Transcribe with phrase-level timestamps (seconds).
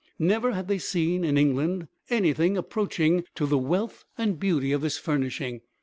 [0.17, 4.97] Never had they seen, in England, anything approaching to the wealth and beauty of this
[4.97, 5.61] furnishing.